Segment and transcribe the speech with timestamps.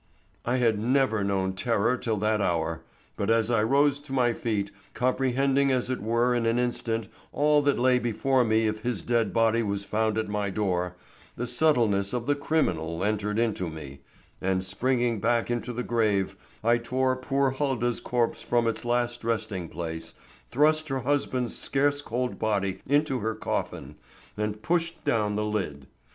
[0.45, 2.83] "I had never known terror till that hour,
[3.17, 7.61] but as I rose to my feet, comprehending as it were in an instant all
[7.61, 10.95] that lay before me if his dead body was found at my door,
[11.35, 13.99] the subtleness of the criminal entered into me,
[14.41, 19.69] and springing back into the grave I tore poor Huldah's corpse from its last resting
[19.69, 20.15] place,
[20.49, 23.97] thrust her husband's scarce cold body into her coffin,
[24.35, 25.85] and pushed down the lid.